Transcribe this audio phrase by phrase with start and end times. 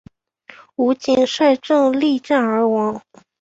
[0.77, 3.03] 吴瑾率众力战而亡。